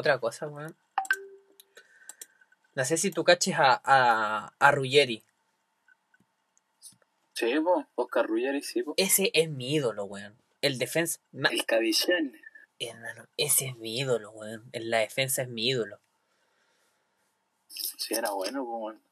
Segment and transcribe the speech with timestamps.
[0.00, 0.76] otra cosa, weón.
[2.74, 5.22] No sé si tú caches a, a, a Ruggeri.
[7.34, 8.94] Sí, po, Oscar Ruggeri, sí, po.
[8.96, 10.36] Ese es mi ídolo, weón.
[10.60, 11.20] El defensa.
[11.32, 12.40] El Cadillén.
[12.78, 14.68] Hermano, ese es mi ídolo, weón.
[14.72, 16.00] En la defensa es mi ídolo.
[17.68, 19.02] Sí, era bueno, weón.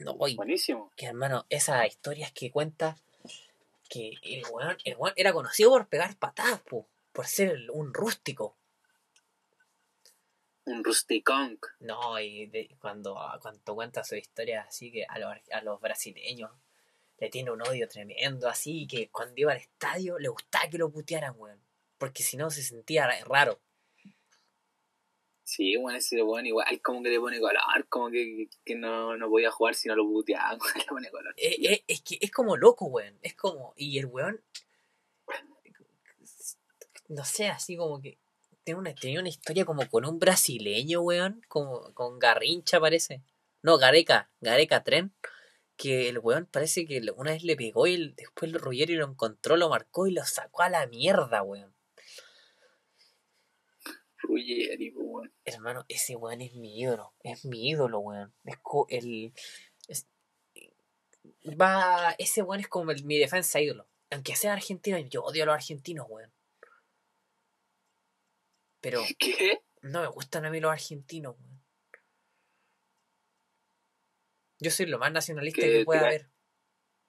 [0.00, 0.92] No, Buenísimo.
[0.96, 2.96] que hermano, esas historias que cuenta
[3.88, 8.56] que el weón, el weón era conocido por pegar patadas, po, por ser un rústico.
[10.66, 11.58] Un rusticón.
[11.80, 16.50] No, y de- cuando, cuando cuenta su historia así que a los, a los brasileños
[17.18, 20.90] le tiene un odio tremendo, así que cuando iba al estadio le gustaba que lo
[20.90, 21.60] putearan, weón.
[21.98, 23.60] Porque si no se sentía raro.
[25.44, 29.28] Sí, bueno, ese weón igual como que le pone color, como que, que no, no
[29.28, 31.34] podía jugar si no lo puteaban, le pone color.
[31.36, 33.18] Eh, eh, es que es como loco, weón.
[33.22, 33.74] Es como.
[33.76, 34.42] Y el weón.
[37.08, 38.18] No sé, así como que.
[38.64, 41.42] Tiene una, tenía una historia como con un brasileño, weón.
[41.48, 43.22] Como con Garrincha, parece.
[43.62, 44.30] No, Gareca.
[44.40, 45.14] Gareca Tren.
[45.76, 49.06] Que el weón parece que una vez le pegó y el- después el Ruggeri lo
[49.06, 51.74] encontró, lo marcó y lo sacó a la mierda, weón.
[54.18, 55.32] Ruggeri, weón.
[55.44, 57.12] Hermano, ese weón es mi ídolo.
[57.22, 58.32] Es mi ídolo, weón.
[58.44, 58.56] Es
[58.88, 59.32] el.
[59.88, 60.06] es-
[61.60, 62.14] va.
[62.18, 63.86] Ese weón es como el- mi defensa ídolo.
[64.10, 66.32] Aunque sea argentino, yo odio a los argentinos, weón.
[68.84, 69.62] Pero ¿Qué?
[69.80, 71.64] no me gustan a mí los argentinos, weón.
[74.60, 76.28] Yo soy lo más nacionalista Que pueda haber.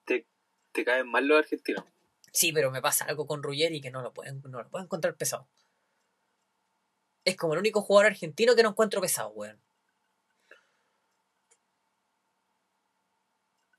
[0.05, 0.25] ¿Te,
[0.71, 1.83] te caen mal los argentinos?
[2.31, 5.15] Sí, pero me pasa algo con Ruggeri que no lo pueden, no lo puedo encontrar
[5.15, 5.49] pesado.
[7.25, 9.61] Es como el único jugador argentino que no encuentro pesado, weón.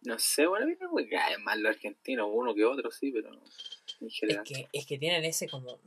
[0.02, 3.10] No sé, bueno, a mí no me caen mal los argentinos, uno que otro sí,
[3.10, 3.40] pero en
[4.06, 5.80] Es que, es que tienen ese como.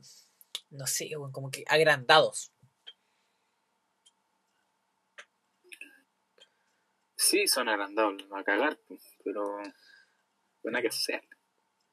[0.70, 2.52] No sé, como que agrandados.
[7.16, 8.78] Sí, son agrandables, a cagar,
[9.24, 9.58] pero
[10.64, 11.22] no hay que hacer.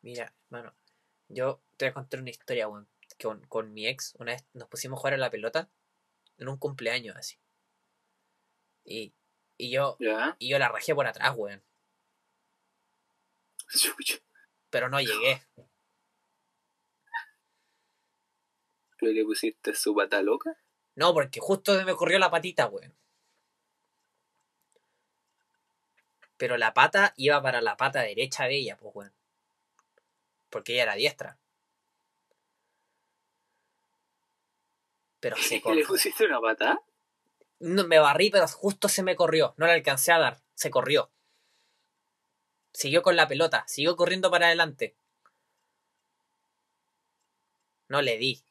[0.01, 0.73] Mira, hermano,
[1.27, 2.87] yo te voy a contar una historia, weón.
[3.21, 5.69] Con, con mi ex, una vez nos pusimos a jugar a la pelota
[6.37, 7.39] en un cumpleaños así.
[8.83, 9.13] Y,
[9.57, 10.35] y yo ¿Ya?
[10.39, 11.63] y yo la rajé por atrás, weón.
[14.69, 15.41] Pero no llegué.
[18.99, 20.57] ¿Pero le pusiste su pata loca?
[20.95, 22.95] No, porque justo me corrió la patita, weón.
[26.37, 29.13] Pero la pata iba para la pata derecha de ella, pues, weón.
[30.49, 31.39] Porque ella era diestra.
[35.19, 35.87] Pero se ¿Le corrió.
[35.87, 36.79] pusiste una pata?
[37.59, 39.53] No, me barrí, pero justo se me corrió.
[39.57, 40.41] No la alcancé a dar.
[40.53, 41.11] Se corrió.
[42.73, 43.63] Siguió con la pelota.
[43.67, 44.95] Siguió corriendo para adelante.
[47.89, 48.43] No le di.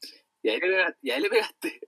[0.46, 1.80] Y ahí le, pega- y ahí le pegaste.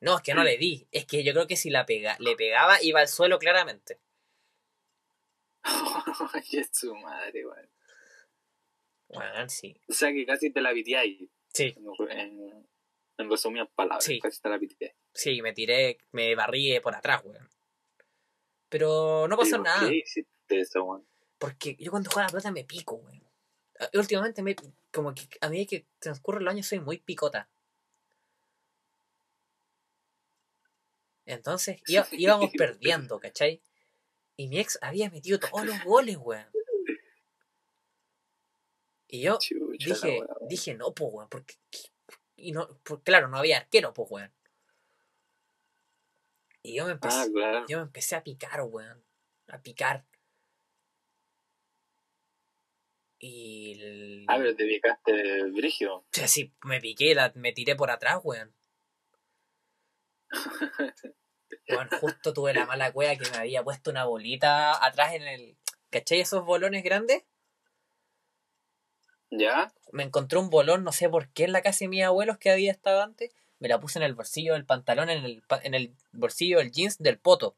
[0.00, 0.86] No, es que no le di.
[0.92, 3.98] Es que yo creo que si la pega, le pegaba, iba al suelo claramente.
[6.52, 7.68] Es su madre, weón.
[9.08, 9.76] Bueno, sí.
[9.88, 11.28] O sea que casi te la piteáis.
[11.52, 11.74] Sí,
[12.10, 12.66] En,
[13.18, 14.18] en, resumidas palabras, Sí.
[14.20, 14.94] casi te la piteáis.
[15.12, 17.48] sí, me tiré, me barrí por atrás, weón.
[18.68, 19.88] Pero no pasó ¿Y por nada.
[19.88, 21.06] qué hiciste eso, weón?
[21.38, 23.22] Porque yo cuando juego a la pelota me pico, weón.
[23.80, 24.54] Ah, Últimamente me,
[24.92, 27.48] como que a medida que transcurren los años soy muy picota.
[31.26, 33.62] Entonces iba- íbamos perdiendo, ¿cachai?
[34.36, 36.46] Y mi ex había metido todos los goles, weón.
[39.08, 41.54] Y yo Chucha, dije, la dije, no, pues, weón, porque...
[42.36, 44.32] Y no, pues, claro, no había arquero, pues, weón.
[46.62, 47.66] Y yo me empecé, Ah, claro.
[47.68, 49.04] yo me empecé a picar, weón.
[49.48, 50.04] A picar.
[53.18, 53.72] Y...
[53.80, 55.96] el- Ah, pero te picaste brígido.
[55.98, 58.52] O sea, sí, me piqué, la- me tiré por atrás, weón.
[61.68, 65.56] Weón, justo tuve la mala cueva que me había puesto una bolita atrás en el...
[65.90, 67.24] ¿Cachai esos bolones grandes?
[69.30, 69.72] ¿Ya?
[69.92, 72.50] Me encontré un bolón, no sé por qué, en la casa de mis abuelos que
[72.50, 73.30] había estado antes.
[73.58, 76.98] Me la puse en el bolsillo del pantalón, en el, en el bolsillo del jeans
[76.98, 77.56] del poto.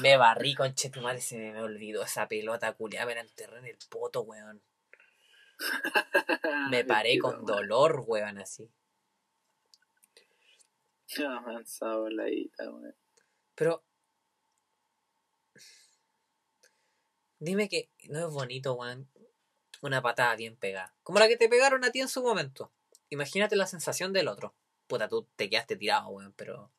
[0.00, 3.78] Me barrí con chetumare, se me olvidó esa pelota culiada, me la enterré en el
[3.88, 4.62] poto, weón.
[6.70, 8.70] Me paré con dolor, weón, así.
[11.16, 12.94] Ya, mansa voladita, weón.
[13.56, 13.82] Pero.
[17.38, 19.08] Dime que no es bonito, weón.
[19.82, 20.94] Una patada bien pegada.
[21.02, 22.72] Como la que te pegaron a ti en su momento.
[23.08, 24.54] Imagínate la sensación del otro.
[24.86, 26.70] Puta, tú te quedaste tirado, weón, pero.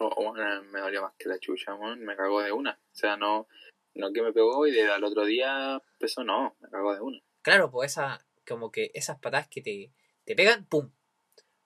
[0.00, 2.00] Oh, weón, me dolió más que la chucha, weón.
[2.00, 2.72] Me cagó de una.
[2.72, 3.48] O sea, no,
[3.94, 6.56] no que me pegó y de al otro día empezó, no.
[6.60, 7.20] Me cagó de una.
[7.40, 8.26] Claro, pues esa.
[8.46, 9.90] Como que esas patadas que te,
[10.24, 10.90] te pegan, ¡pum!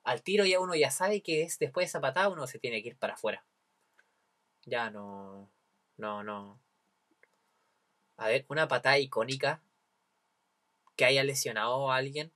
[0.08, 2.82] Al tiro ya uno ya sabe que es después de esa patada uno se tiene
[2.82, 3.44] que ir para afuera.
[4.64, 5.50] Ya no.
[5.99, 6.58] No, no.
[8.16, 9.62] A ver, una patada icónica
[10.96, 12.32] que haya lesionado a alguien.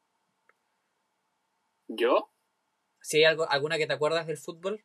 [1.88, 2.30] ¿Yo?
[3.00, 4.84] ¿Si hay algo, alguna que te acuerdas del fútbol?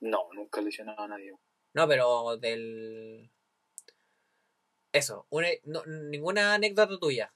[0.00, 1.32] No, nunca he lesionado a nadie.
[1.74, 3.30] No, pero del.
[4.90, 7.32] Eso, una, no, ninguna anécdota tuya.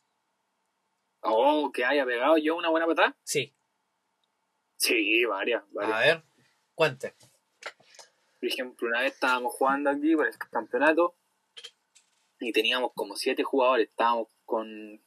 [1.21, 3.17] Oh, que haya pegado yo una buena patada.
[3.23, 3.56] Sí.
[4.77, 5.95] Sí, varias, varias.
[5.95, 6.25] A ver,
[6.75, 7.15] cuente.
[8.41, 11.17] Por ejemplo, una vez estábamos jugando aquí por el campeonato
[12.39, 13.89] y teníamos como siete jugadores.
[13.89, 15.03] Estábamos con.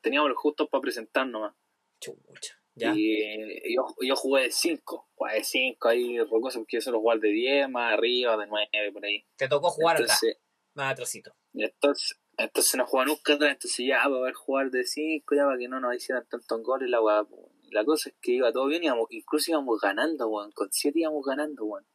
[0.00, 1.54] Teníamos los justos para presentar nomás.
[2.00, 2.60] Chucha.
[2.76, 2.92] ¿Ya?
[2.94, 5.10] Y yo, yo jugué de 5.
[5.14, 8.92] Jugué de 5 ahí, rocoso, porque yo suelo jugar de 10, más arriba, de 9,
[8.92, 9.24] por ahí.
[9.36, 10.44] Te tocó jugar entonces, acá.
[10.74, 11.36] Más atrasito.
[11.54, 15.58] Entonces, entonces no juega nunca atrás, entonces ya, para ver jugar de 5, ya para
[15.58, 17.24] que no nos hicieran tantos goles, la weá.
[17.70, 20.52] La cosa es que iba todo bien, íbamos, incluso íbamos ganando, weón.
[20.52, 21.86] Con 7 íbamos ganando, weón.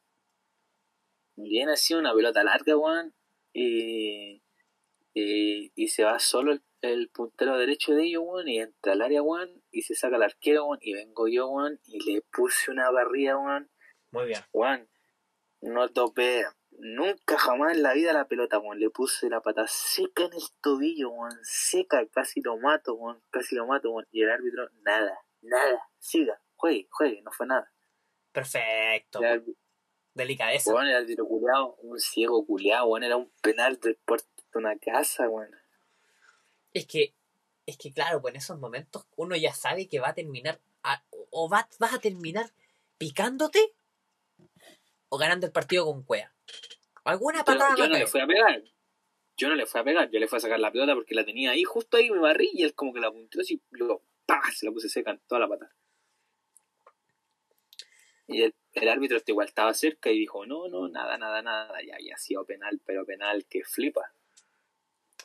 [1.35, 3.13] Bien así, una pelota larga, weón.
[3.53, 4.41] Y,
[5.13, 9.01] y, y se va solo el, el puntero derecho de ellos, weón, y entra al
[9.01, 12.71] área, weón, y se saca el arquero, weón, y vengo yo, weón, y le puse
[12.71, 13.69] una barrida, weón.
[14.11, 14.39] Muy bien.
[14.53, 14.89] Weón,
[15.61, 18.79] no topé nunca jamás en la vida la pelota, weón.
[18.79, 21.37] Le puse la pata seca en el tobillo, weón.
[21.43, 23.21] Seca, casi lo mato, weón.
[23.29, 24.07] Casi lo mato, weón.
[24.11, 25.87] Y el árbitro, nada, nada.
[25.99, 27.71] Siga, juegue, juegue, no fue nada.
[28.31, 29.19] Perfecto.
[30.13, 30.73] Delicadeza.
[30.73, 33.03] weón, el árbitro culiado, un ciego culiado, weón.
[33.03, 35.49] Era un penal del puerto de una casa, weón.
[36.73, 37.13] Es que,
[37.65, 41.03] es que claro, pues en esos momentos uno ya sabe que va a terminar, a-
[41.31, 42.51] o va, vas a terminar
[42.97, 43.73] picándote
[45.09, 46.33] o ganando el partido con cuea.
[47.03, 48.61] Alguna patada yo a no le fui a pegar.
[49.37, 51.23] Yo no le fui a pegar, yo le fui a sacar la pelota porque la
[51.23, 53.61] tenía ahí, justo ahí me barrí y él como que la apuntó así,
[54.29, 54.51] ¡pah!
[54.51, 55.73] se la puse seca en toda la pata.
[58.27, 61.81] Y el, el árbitro este igual estaba cerca y dijo, no, no, nada, nada, nada,
[61.81, 64.13] ya, ya ha sido penal, pero penal que flipa.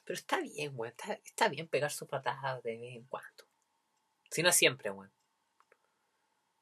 [0.05, 0.91] Pero está bien, weón.
[0.91, 3.45] Está, está bien pegar su patada de vez en cuando.
[4.31, 5.13] Si no siempre, weón.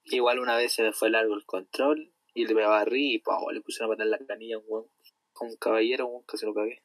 [0.04, 3.60] Igual una vez se me fue largo el control y le barrí y pavo, le
[3.60, 4.88] puse una pata en la canilla, weón.
[5.32, 6.82] Como un caballero, weón, casi lo cagué.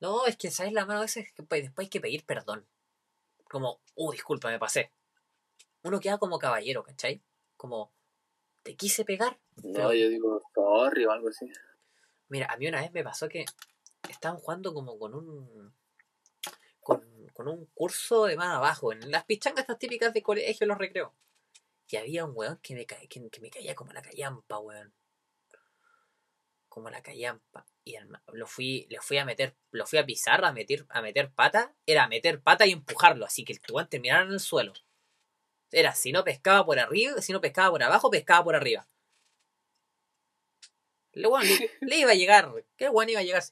[0.00, 0.74] No, es que, ¿sabes?
[0.74, 2.66] La mano a veces es que pues, después hay que pedir perdón.
[3.50, 4.92] Como, uh, disculpa, me pasé.
[5.82, 7.20] Uno queda como caballero, ¿cachai?
[7.56, 7.92] Como,
[8.62, 9.38] te quise pegar.
[9.56, 11.50] No, yo digo, sorry o algo así.
[12.28, 13.44] Mira, a mí una vez me pasó que
[14.08, 15.74] estaban jugando como con un.
[16.80, 20.78] con, con un curso de mano abajo, en las pichangas estas típicas de colegio, los
[20.78, 21.10] recreos.
[21.88, 24.94] Y había un weón que me, ca- que, que me caía como la callampa, weón.
[26.70, 27.66] Como la callampa.
[27.84, 31.02] Y herma- lo fui, le fui a meter, lo fui a pisar, a meter, a
[31.02, 31.74] meter pata.
[31.84, 34.72] Era meter pata y empujarlo, así que el weón terminara en el suelo.
[35.72, 38.88] Era, si no pescaba por arriba, si no pescaba por abajo, pescaba por arriba.
[41.12, 42.52] Le, le, le iba a llegar.
[42.76, 43.42] ¿Qué weón iba a llegar?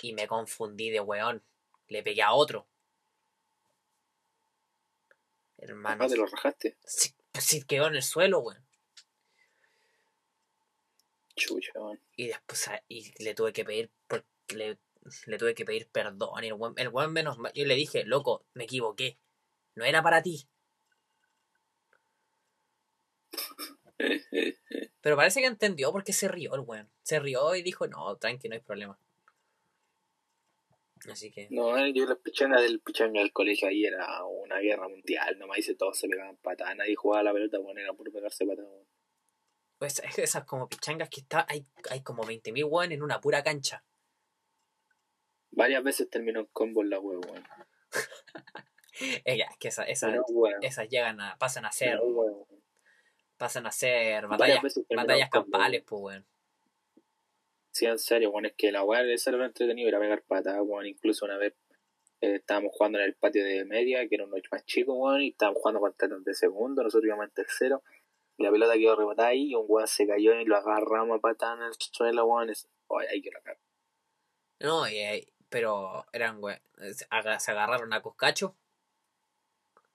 [0.00, 1.44] Y me confundí de weón.
[1.88, 2.66] Le pegué a otro.
[5.58, 6.04] Hermano.
[6.04, 6.76] Ah, te lo rajaste.
[6.84, 8.65] Sí, pues sí, quedó en el suelo, weón.
[11.36, 11.72] Chucha.
[12.16, 13.90] Y después a- y le tuve que pedir
[14.48, 14.78] le,
[15.26, 16.42] le tuve que pedir perdón.
[16.42, 17.52] Y el weón, el weón menos mal.
[17.54, 19.18] Yo le dije, loco, me equivoqué.
[19.74, 20.48] No era para ti.
[25.00, 26.90] Pero parece que entendió porque se rió el weón.
[27.02, 28.98] Se rió y dijo, no, tranqui, no hay problema.
[31.10, 31.46] Así que.
[31.50, 35.58] No, eh, yo la pichanga del pichanga del colegio ahí era una guerra mundial, nomás
[35.58, 38.85] dice todos se pegaban patadas, nadie jugaba la pelota, bueno, era por pegarse patadas.
[39.78, 41.46] Pues es esas como pichangas que está.
[41.48, 43.84] Hay, hay como 20.000 weón en una pura cancha.
[45.50, 47.44] Varias veces terminó en combo en la huevo, weón.
[49.26, 51.36] Es que esa- esas, Pero, weón, esas llegan a.
[51.36, 51.98] pasan a ser.
[51.98, 52.46] pero.
[53.36, 56.26] Pasan a ser batallas, batallas campales, pues weón.
[57.72, 60.86] Sí, en serio, bueno, es que la weá de ser entretenido era pegar patadas, weón.
[60.86, 61.52] Incluso una vez
[62.22, 65.20] eh, estábamos jugando en el patio de media, que era un noche más chico, weón,
[65.20, 67.82] y estábamos jugando los de segundo, nosotros íbamos en tercero,
[68.36, 71.20] y la pelota quedó rebotada ahí, y un weón se cayó y lo agarramos a
[71.20, 72.50] patada en el suelo, weón.
[72.50, 73.60] Ay, hay que la cagar.
[74.60, 76.60] No, eh, pero eran weón.
[76.94, 78.56] Se aga- se agarraron a Coscacho.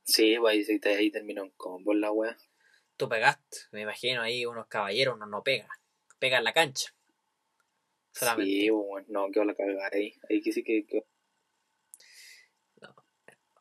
[0.04, 2.36] Sí, pues ahí, ahí terminó en combo la weá.
[2.98, 3.58] Tú pegaste.
[3.72, 5.70] Me imagino ahí unos caballeros, uno no pega.
[6.20, 6.94] Pega en la cancha.
[8.12, 8.52] Solamente.
[8.52, 10.14] Sí, bueno, no, quedó la cagada ahí.
[10.30, 11.06] Ahí que sí que quedó.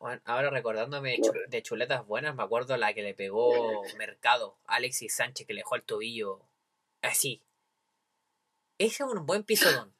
[0.01, 5.53] Ahora recordándome de, chuletas buenas, me acuerdo la que le pegó Mercado, Alexis Sánchez, que
[5.53, 6.49] le dejó el tobillo
[7.03, 7.43] así.
[8.79, 9.95] Ese es un buen pisotón.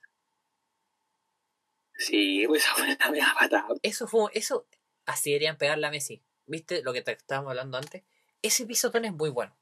[1.95, 3.69] Sí, pues esa fue una mega patada.
[3.83, 4.67] Eso fue, eso,
[5.05, 6.23] así deberían pegarle a Messi.
[6.47, 8.03] ¿Viste lo que te estábamos hablando antes?
[8.43, 9.57] ese pisotón es muy bueno.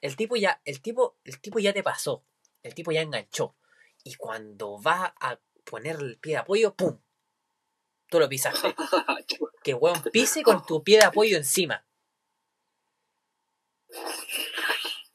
[0.00, 2.24] El tipo ya, el tipo, el tipo ya te pasó.
[2.62, 3.56] El tipo ya enganchó.
[4.04, 7.00] Y cuando va a poner el pie de apoyo, ¡pum!
[8.08, 8.74] Tú lo pisaste.
[9.62, 11.84] Que el weón pise con tu pie de apoyo encima.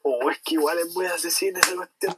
[0.02, 2.16] Oh, es que igual es muy asesina esa cuestión.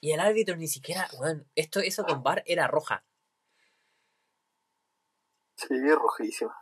[0.00, 3.04] Y el árbitro ni siquiera, weón, esto, eso con VAR era roja.
[5.56, 6.56] Sí, rojísima.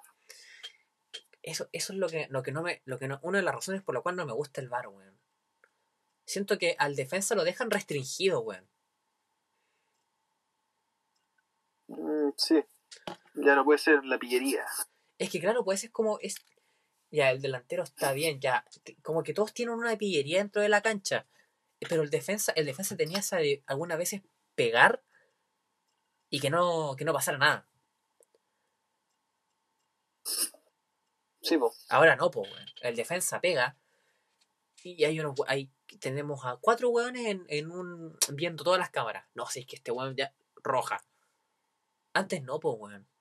[1.42, 3.54] Eso, eso es lo que, lo que no me, lo que no, una de las
[3.54, 5.18] razones por la cual no me gusta el VAR, weón.
[6.26, 8.68] Siento que al defensa lo dejan restringido, weón.
[11.88, 12.62] Mm, sí.
[13.35, 14.64] Ya no puede ser la pillería.
[15.19, 16.37] Es que claro, pues es como es
[17.11, 18.64] ya el delantero está bien, ya
[19.03, 21.26] como que todos tienen una pillería dentro de la cancha,
[21.88, 24.23] pero el defensa el defensa tenía esa de algunas veces
[24.55, 25.03] pegar
[26.29, 27.69] y que no que no pasara nada.
[31.43, 31.87] Sí, pues.
[31.91, 32.67] Ahora no, pues, weón.
[32.83, 33.76] El defensa pega
[34.83, 39.26] y hay unos hay tenemos a cuatro hueones en, en un viendo todas las cámaras.
[39.35, 41.05] No, si es que este hueón ya roja.
[42.12, 43.13] Antes no, pues, weón.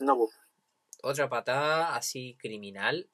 [0.00, 0.30] No, pues.
[1.02, 3.08] Otra patada así criminal.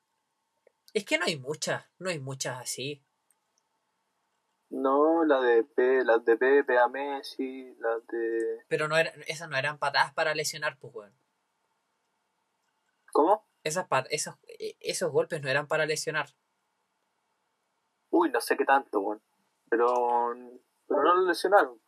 [0.94, 3.02] Es que no hay muchas, no hay muchas así.
[4.70, 8.64] No, la de P, las de Pepe a Messi, las de.
[8.68, 11.14] Pero no era, esas no eran patadas para lesionar, pues, weón.
[13.12, 13.46] ¿Cómo?
[13.62, 16.28] Esas esos, eh, esos golpes no eran para lesionar.
[18.10, 19.22] Uy, no sé qué tanto, weón.
[19.68, 20.34] Pero.
[20.88, 21.80] Pero no lo lesionaron.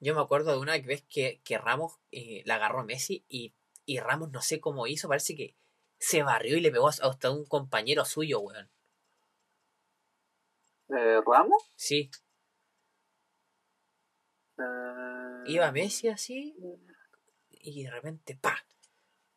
[0.00, 3.54] Yo me acuerdo de una vez que, que Ramos eh, la agarró a Messi y,
[3.84, 5.56] y Ramos no sé cómo hizo, parece que
[5.98, 8.70] se barrió y le pegó hasta un compañero suyo, weón.
[10.90, 11.70] Eh, ¿Ramos?
[11.74, 12.10] Sí,
[14.58, 16.56] Eh, iba Messi así
[17.50, 18.64] y de repente, pa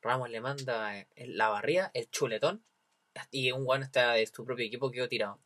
[0.02, 2.66] Ramos le manda eh, la barría, el chuletón,
[3.30, 5.40] y un guano está de su propio equipo quedó tirado.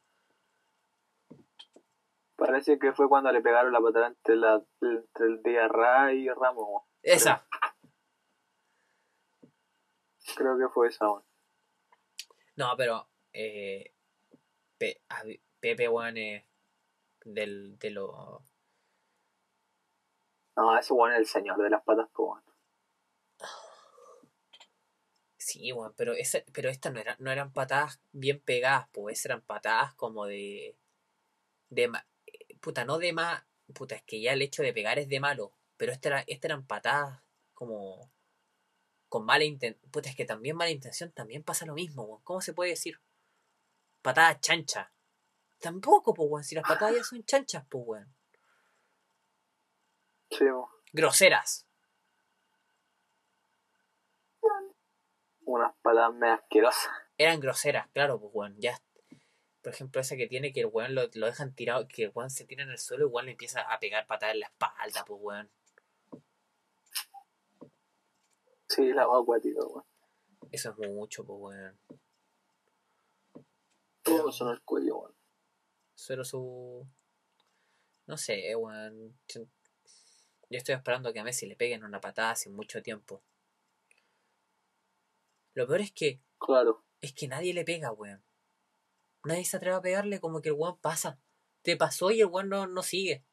[2.36, 6.84] Parece que fue cuando le pegaron la patada entre, la, entre el Diarra y Ramos.
[7.02, 7.48] Esa.
[10.36, 11.24] Creo que fue esa, weón.
[12.58, 13.94] No, pero eh,
[14.78, 15.02] Pe-
[15.60, 16.44] Pepe, es
[17.24, 18.42] del, de lo...
[20.58, 22.44] No, ese weón es el señor de las patas, pues.
[25.38, 29.42] Sí, weón, pero, ese, pero estas no, eran no eran patadas bien pegadas, pues eran
[29.42, 30.76] patadas como de...
[31.70, 31.92] de
[32.66, 33.44] puta, no de más...
[33.76, 36.46] Puta, es que ya el hecho de pegar es de malo, pero estas era, estas
[36.46, 37.22] eran patadas
[37.54, 38.12] como...
[39.08, 39.92] con mala intención.
[39.92, 42.24] Puta, es que también mala intención también pasa lo mismo, weón.
[42.24, 43.00] ¿Cómo se puede decir?
[44.02, 44.92] Patadas chancha.
[45.60, 48.16] Tampoco, pues, weón, si las patadas ya son chanchas, pues, weón.
[50.32, 50.46] Sí.
[50.92, 51.68] Groseras.
[55.46, 56.92] Unas patadas medio asquerosas.
[57.20, 58.76] eran groseras, claro, pues weón, ya.
[59.66, 62.30] Por ejemplo, esa que tiene que el weón lo, lo dejan tirado, que el weón
[62.30, 64.46] se tira en el suelo y el weón le empieza a pegar patadas en la
[64.46, 65.50] espalda, pues weón.
[68.70, 69.84] Sí, la va acuática, weón.
[70.52, 71.80] Eso es mucho, pues weón.
[74.04, 75.16] Todo en el cuello, weón.
[75.96, 76.88] Solo su.
[78.06, 79.18] No sé, weón.
[79.28, 79.48] Yo
[80.48, 83.24] yo estoy esperando que a Messi le peguen una patada hace mucho tiempo.
[85.56, 86.22] Lo peor es que.
[86.38, 86.84] Claro.
[87.02, 88.24] Es que nadie le pega, weón.
[89.26, 91.20] Nadie se atreve a pegarle como que el weón pasa.
[91.62, 93.24] Te pasó y el weón no, no sigue.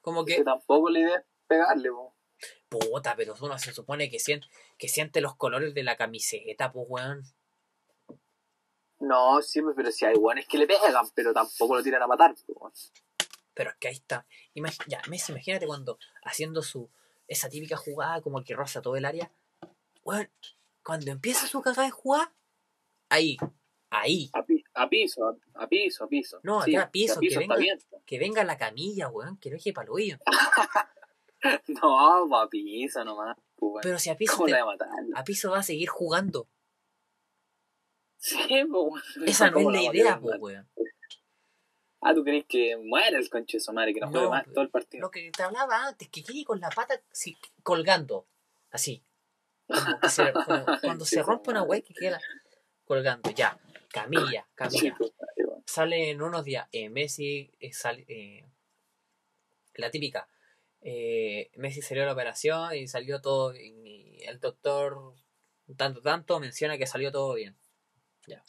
[0.00, 0.44] Como Que que.
[0.44, 2.12] tampoco la idea es pegarle, weón.
[2.68, 4.46] Puta, pero uno se supone que siente,
[4.76, 7.22] que siente los colores de la camiseta, pues weón.
[9.00, 12.34] No, sí, pero si hay weones que le pegan, pero tampoco lo tiran a matar,
[12.34, 12.72] pues, weón.
[13.54, 14.26] Pero es que ahí está.
[14.54, 16.90] Imag- ya, Messi, imagínate cuando haciendo su
[17.28, 19.30] esa típica jugada como que roza todo el área.
[20.02, 20.30] Weón,
[20.82, 22.34] cuando empieza su cagada de jugada,
[23.14, 23.36] ahí,
[23.90, 26.40] ahí, A, pi- a piso, a, a piso, a piso.
[26.42, 27.56] No, Sí, acá a piso, que venga.
[28.06, 30.18] que venga la camilla, weón, que lo deje para hoyo.
[31.68, 33.80] No, a piso nomás, pues, weón.
[33.82, 34.64] Pero si a piso, ¿Cómo te- la
[35.14, 36.48] a piso va a seguir jugando.
[38.16, 39.02] Sí, pues, weón.
[39.28, 40.68] Esa no es ¿Cómo la idea, pues weón.
[42.00, 44.44] Ah, ¿tú crees que muere el conche de su madre, que no juegue No, más
[44.52, 45.02] todo el partido?
[45.02, 47.00] Lo que te hablaba antes, que quede con la pata
[47.62, 48.26] colgando,
[48.70, 49.02] así.
[49.66, 52.20] Como que se- como cuando se rompe una wey que queda
[52.84, 53.58] colgando, ya.
[53.90, 54.94] Camilla, camilla.
[54.98, 55.12] pues.
[55.66, 58.46] Sale en unos días eh, Messi, eh, sale, eh,
[59.74, 60.28] la típica.
[60.82, 63.54] Messi salió de la operación y salió todo.
[63.56, 65.14] Y el doctor,
[65.76, 67.56] tanto, tanto, menciona que salió todo bien.
[68.26, 68.42] Ya.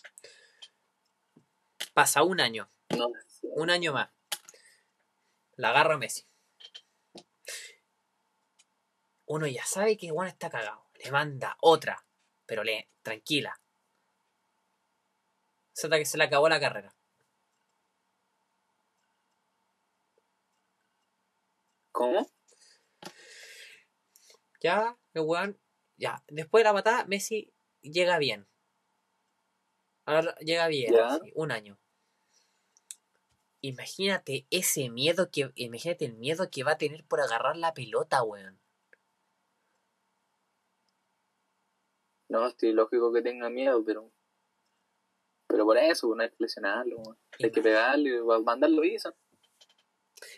[1.93, 3.07] Pasa un año, No,
[3.43, 4.09] un año más.
[5.55, 6.25] La agarra Messi.
[9.27, 10.85] uno ya sabe que Juan está cagado.
[11.03, 12.05] Le manda otra,
[12.45, 13.59] pero le, tranquila.
[15.75, 16.96] Se que se le acabó la carrera.
[21.91, 22.32] ¿Cómo?
[24.62, 25.60] Ya, el weón,
[25.98, 26.24] ya.
[26.27, 28.48] Después de la patada, Messi llega bien.
[30.05, 31.77] Ahora llega bien, así, un año.
[33.60, 35.51] Imagínate ese miedo que.
[35.55, 38.62] Imagínate el miedo que va a tener por agarrar la pelota, weón.
[42.29, 44.14] No, sí, lógico que tenga miedo, pero.
[45.65, 47.01] Pero por eso, no hay que lesionarlo.
[47.41, 49.15] Hay que pegarle, va a mandarlo y eso.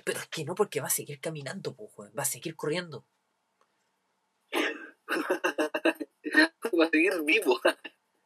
[0.05, 2.11] Pero es que no, porque va a seguir caminando, pues.
[2.17, 3.05] Va a seguir corriendo.
[6.79, 7.59] va a seguir vivo.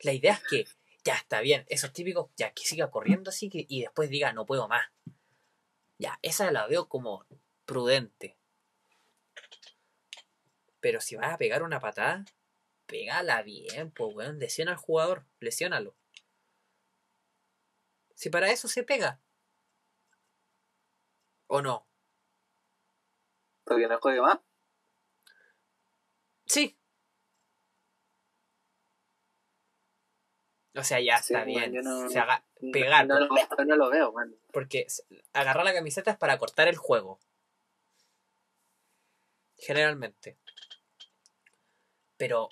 [0.01, 0.67] La idea es que
[1.03, 4.45] ya está bien, esos típicos, ya que siga corriendo así que, y después diga no
[4.45, 4.85] puedo más.
[5.97, 7.25] Ya, esa la veo como
[7.65, 8.37] prudente.
[10.79, 12.25] Pero si vas a pegar una patada,
[12.85, 15.95] pégala bien, pues weón, lesiona al jugador, lesiónalo.
[18.21, 19.19] Si para eso se pega.
[21.47, 21.87] ¿O no?
[23.63, 24.37] Para que no juegue más.
[26.45, 26.77] Sí.
[30.75, 31.73] O sea, ya Sí, está bien.
[31.83, 34.35] no- se haga- pegar, No, lo, veo- no lo veo, man.
[34.53, 34.85] Porque
[35.33, 37.19] agarrar la camiseta es para cortar el juego.
[39.57, 40.37] Generalmente.
[42.17, 42.49] Pero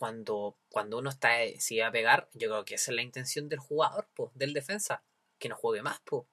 [0.00, 3.02] cuando, cuando uno está eh, si va a pegar, yo creo que esa es la
[3.02, 5.04] intención del jugador, pues, del defensa.
[5.38, 6.24] Que no juegue más, pues.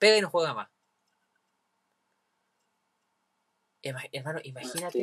[0.00, 0.68] Pega y no juega más.
[3.82, 4.98] Ima- Hermano, imagínate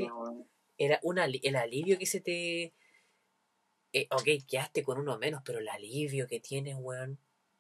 [0.77, 2.73] era un ali- el alivio que se te.
[3.93, 7.17] Eh, ok, quedaste con uno menos, pero el alivio que tienes, weón.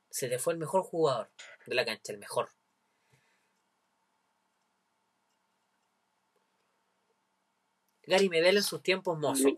[0.09, 1.31] Se te fue el mejor jugador
[1.65, 2.49] de la cancha, el mejor.
[8.07, 9.49] Gary Medel en sus tiempos mozo.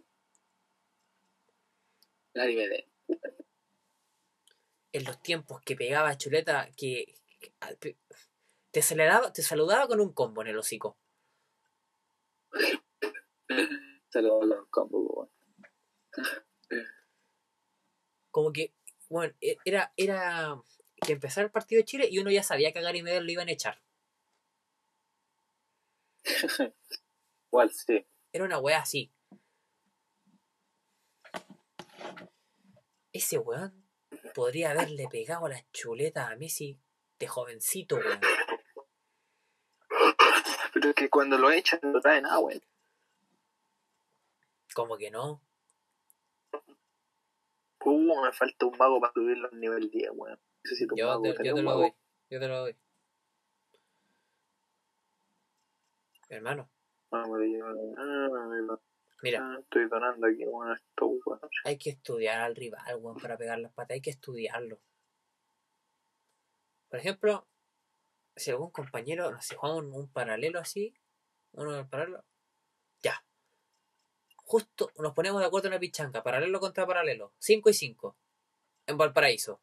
[2.34, 2.89] Nadie me dé.
[4.91, 7.15] En los tiempos que pegaba chuleta, que.
[8.71, 10.97] te saludaba, te saludaba con un combo en el hocico.
[14.10, 15.30] Saludos a los combos, weón.
[18.32, 18.74] Como que,
[19.10, 20.60] bueno, e- era, era
[21.06, 23.32] que empezara el partido de Chile y uno ya sabía que a Gary Medel lo
[23.32, 23.80] iban a echar.
[27.52, 28.06] Igual, sí.
[28.32, 29.12] Era una weá así.
[33.12, 33.86] Ese weón
[34.36, 36.80] podría haberle pegado la chuleta a Messi
[37.18, 38.20] de jovencito, weón.
[40.74, 42.62] Pero es que cuando lo echan, no traen agua, weón.
[44.76, 45.42] Como que no.
[47.84, 50.39] Uh, me falta un mago para subirlo al nivel 10, weón.
[50.63, 51.22] Necesito un Yo mago.
[51.24, 51.82] te, ¿tenés yo te un lo mago?
[51.82, 51.94] doy.
[52.30, 52.76] Yo te lo doy.
[56.30, 56.70] Hermano,
[57.12, 58.82] Ah, lo-
[59.22, 61.39] mira, ah, estoy donando aquí, weón, esto, weón.
[61.65, 63.95] hay que estudiar al rival, weón, para pegar las patas.
[63.95, 64.80] Hay que estudiarlo.
[66.89, 67.48] Por ejemplo,
[68.36, 70.93] si algún compañero, no sé, juega un, un paralelo así,
[71.54, 72.24] uno del paralelo,
[73.02, 73.24] ya.
[74.38, 78.17] Justo nos ponemos de acuerdo en la pichanca, paralelo contra paralelo, 5 y 5,
[78.88, 79.62] en Valparaíso.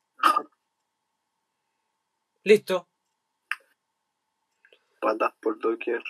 [2.45, 2.89] Listo.
[5.01, 6.03] Patas por doquier.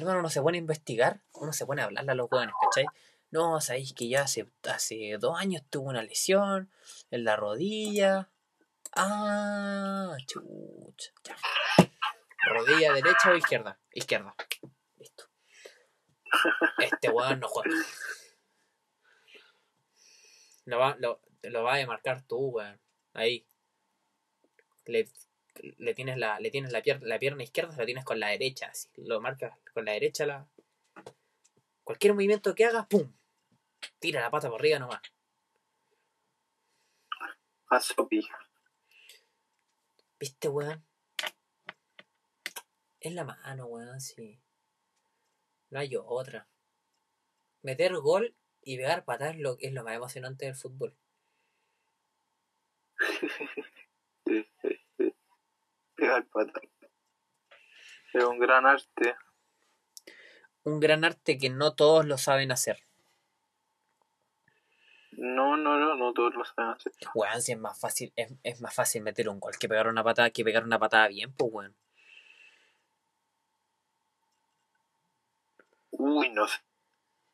[0.00, 2.86] Hermano, uno se pone a investigar, uno se pone a hablarle a los jóvenes, ¿cachai?
[3.30, 6.70] No, sabéis que ya hace, hace dos años tuvo una lesión
[7.10, 8.30] en la rodilla.
[8.96, 11.12] Ah, chucha.
[12.48, 13.78] Rodilla derecha o izquierda.
[13.92, 14.34] Izquierda.
[14.96, 15.24] Listo.
[16.78, 17.76] Este weón no juega.
[20.64, 22.80] Lo va, lo, va a marcar tú, weón.
[23.12, 23.46] Ahí.
[24.86, 25.10] Le,
[25.62, 28.66] le tienes la, le tienes la, pier- la pierna izquierda, la tienes con la derecha.
[28.68, 28.88] Así.
[28.96, 30.26] Lo marcas con la derecha.
[30.26, 30.48] La...
[31.84, 33.12] Cualquier movimiento que hagas, ¡pum!
[33.98, 35.00] Tira la pata por arriba nomás.
[40.18, 40.84] ¿Viste, weón?
[43.00, 44.40] Es la mano, weón, sí.
[45.70, 46.48] No hay otra.
[47.62, 50.96] Meter gol y pegar patas es lo, es lo más emocionante del fútbol.
[56.06, 56.62] Pegar patas.
[58.14, 59.16] Es un gran arte.
[60.64, 62.78] Un gran arte que no todos lo saben hacer.
[65.12, 66.92] No, no, no, no todos lo saben hacer.
[67.14, 70.02] Weón, si es más fácil, es, es más fácil meter un gol que pegar una
[70.02, 71.76] patada, que pegar una patada bien, pues weón.
[75.90, 76.58] Uy, no sé.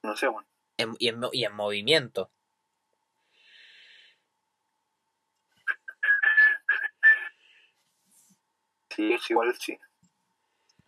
[0.02, 0.46] No sé, weón.
[0.78, 2.30] En- y, en, y en movimiento.
[8.96, 9.78] Sí, es igual, sí.